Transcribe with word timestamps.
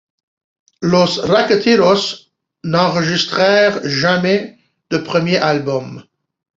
Los 0.81 1.19
Racketeeros 1.19 2.33
n'enregistrèrent 2.63 3.87
jamais 3.87 4.57
de 4.89 4.97
premier 4.97 5.37
album. 5.37 6.03